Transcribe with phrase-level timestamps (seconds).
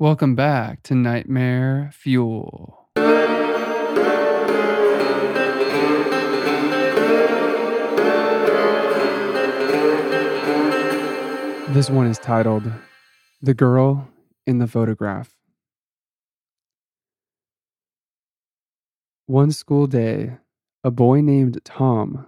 [0.00, 2.88] Welcome back to Nightmare Fuel.
[11.74, 12.72] This one is titled
[13.42, 14.08] The Girl
[14.46, 15.34] in the Photograph.
[19.26, 20.38] One school day,
[20.82, 22.26] a boy named Tom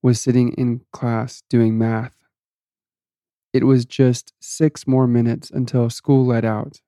[0.00, 2.16] was sitting in class doing math.
[3.52, 6.80] It was just six more minutes until school let out.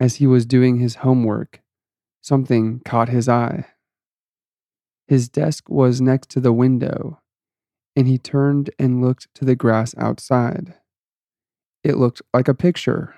[0.00, 1.60] As he was doing his homework,
[2.22, 3.66] something caught his eye.
[5.06, 7.20] His desk was next to the window,
[7.94, 10.74] and he turned and looked to the grass outside.
[11.84, 13.14] It looked like a picture.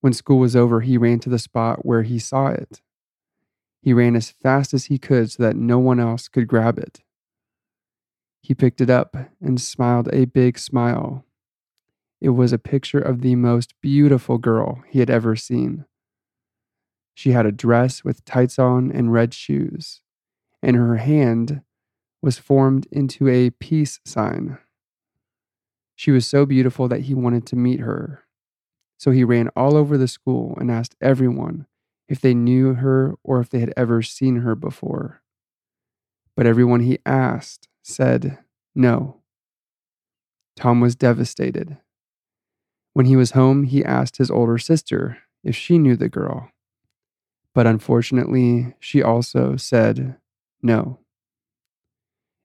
[0.00, 2.80] When school was over, he ran to the spot where he saw it.
[3.82, 7.02] He ran as fast as he could so that no one else could grab it.
[8.40, 11.26] He picked it up and smiled a big smile.
[12.24, 15.84] It was a picture of the most beautiful girl he had ever seen.
[17.12, 20.00] She had a dress with tights on and red shoes,
[20.62, 21.60] and her hand
[22.22, 24.56] was formed into a peace sign.
[25.96, 28.24] She was so beautiful that he wanted to meet her.
[28.96, 31.66] So he ran all over the school and asked everyone
[32.08, 35.20] if they knew her or if they had ever seen her before.
[36.34, 38.38] But everyone he asked said
[38.74, 39.20] no.
[40.56, 41.76] Tom was devastated.
[42.94, 46.50] When he was home, he asked his older sister if she knew the girl.
[47.52, 50.16] But unfortunately, she also said
[50.62, 51.00] no.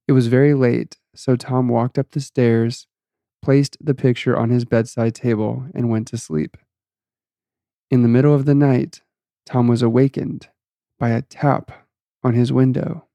[0.07, 2.87] It was very late, so Tom walked up the stairs,
[3.43, 6.57] placed the picture on his bedside table, and went to sleep.
[7.91, 9.01] In the middle of the night,
[9.45, 10.49] Tom was awakened
[10.97, 11.71] by a tap
[12.23, 13.05] on his window.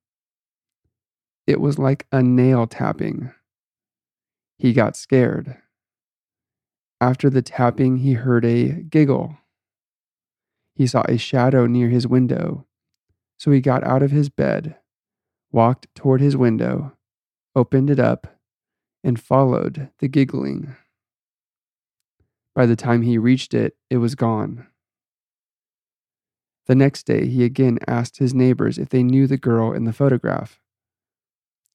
[1.47, 3.33] It was like a nail tapping.
[4.57, 5.57] He got scared.
[7.01, 9.39] After the tapping, he heard a giggle.
[10.75, 12.67] He saw a shadow near his window,
[13.37, 14.77] so he got out of his bed,
[15.53, 16.97] walked toward his window,
[17.55, 18.39] opened it up,
[19.03, 20.75] and followed the giggling.
[22.55, 24.67] By the time he reached it, it was gone.
[26.67, 29.93] The next day, he again asked his neighbors if they knew the girl in the
[29.93, 30.61] photograph.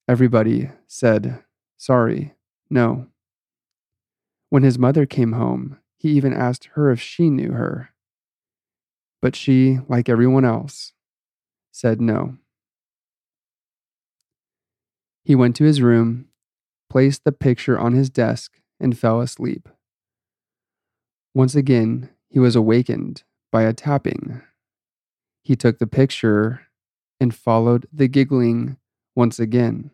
[0.08, 1.44] Everybody said,
[1.78, 2.34] Sorry,
[2.70, 3.09] no.
[4.50, 7.92] When his mother came home, he even asked her if she knew her.
[9.22, 10.94] But she, like everyone else,
[11.72, 12.38] said no.
[15.24, 16.30] He went to his room,
[16.90, 19.70] placed the picture on his desk, and fell asleep.
[21.36, 24.42] Once again, he was awakened by a tapping.
[25.44, 26.62] He took the picture
[27.20, 28.78] and followed the giggling
[29.16, 29.92] once again.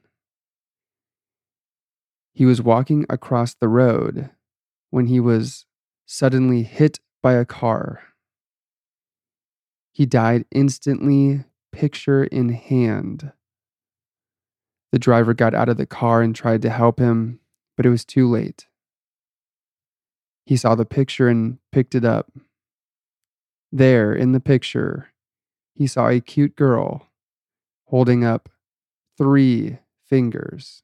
[2.33, 4.29] He was walking across the road
[4.95, 5.65] when he was
[6.05, 8.01] suddenly hit by a car.
[9.91, 13.33] He died instantly, picture in hand.
[14.93, 17.41] The driver got out of the car and tried to help him,
[17.75, 18.67] but it was too late.
[20.45, 22.31] He saw the picture and picked it up.
[23.73, 25.09] There, in the picture,
[25.73, 27.09] he saw a cute girl
[27.87, 28.47] holding up
[29.17, 30.83] three fingers.